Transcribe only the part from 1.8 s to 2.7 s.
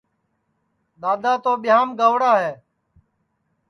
گئوڑا ہے